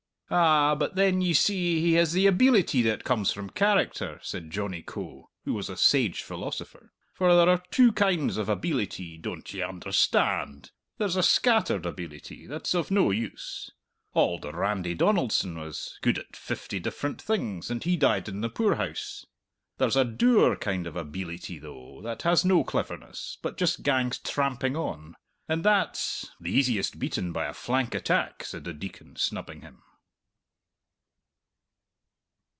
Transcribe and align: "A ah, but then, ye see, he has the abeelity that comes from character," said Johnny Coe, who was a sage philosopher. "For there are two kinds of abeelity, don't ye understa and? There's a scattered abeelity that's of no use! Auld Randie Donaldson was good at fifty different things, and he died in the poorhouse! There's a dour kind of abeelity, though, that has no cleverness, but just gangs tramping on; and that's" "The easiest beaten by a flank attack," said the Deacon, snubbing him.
"A 0.21 0.33
ah, 0.33 0.75
but 0.75 0.95
then, 0.95 1.19
ye 1.19 1.33
see, 1.33 1.81
he 1.81 1.95
has 1.95 2.13
the 2.13 2.25
abeelity 2.25 2.81
that 2.85 3.03
comes 3.03 3.33
from 3.33 3.49
character," 3.49 4.17
said 4.23 4.49
Johnny 4.49 4.81
Coe, 4.81 5.29
who 5.43 5.53
was 5.53 5.69
a 5.69 5.75
sage 5.75 6.23
philosopher. 6.23 6.93
"For 7.13 7.35
there 7.35 7.49
are 7.49 7.61
two 7.69 7.91
kinds 7.91 8.37
of 8.37 8.47
abeelity, 8.47 9.17
don't 9.21 9.53
ye 9.53 9.59
understa 9.59 10.43
and? 10.43 10.71
There's 10.97 11.17
a 11.17 11.21
scattered 11.21 11.83
abeelity 11.85 12.47
that's 12.47 12.73
of 12.73 12.89
no 12.91 13.11
use! 13.11 13.71
Auld 14.13 14.43
Randie 14.45 14.97
Donaldson 14.97 15.57
was 15.59 15.99
good 16.01 16.17
at 16.17 16.37
fifty 16.37 16.79
different 16.79 17.21
things, 17.21 17.69
and 17.69 17.83
he 17.83 17.97
died 17.97 18.29
in 18.29 18.39
the 18.39 18.47
poorhouse! 18.47 19.25
There's 19.79 19.97
a 19.97 20.05
dour 20.05 20.55
kind 20.55 20.87
of 20.87 20.95
abeelity, 20.95 21.59
though, 21.59 21.99
that 22.03 22.21
has 22.21 22.45
no 22.45 22.63
cleverness, 22.63 23.37
but 23.41 23.57
just 23.57 23.83
gangs 23.83 24.17
tramping 24.17 24.77
on; 24.77 25.17
and 25.49 25.65
that's" 25.65 26.27
"The 26.39 26.51
easiest 26.53 26.99
beaten 26.99 27.33
by 27.33 27.47
a 27.47 27.53
flank 27.53 27.93
attack," 27.93 28.45
said 28.45 28.63
the 28.63 28.71
Deacon, 28.71 29.17
snubbing 29.17 29.59
him. 29.59 29.83